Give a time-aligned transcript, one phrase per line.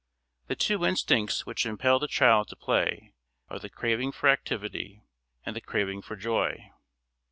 [0.47, 3.13] The two instincts which impel the child to play
[3.51, 5.03] are the craving for activity
[5.45, 6.71] and the craving for joy.